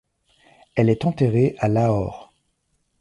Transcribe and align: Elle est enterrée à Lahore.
Elle 0.73 0.89
est 0.89 1.05
enterrée 1.05 1.55
à 1.59 1.67
Lahore. 1.67 2.33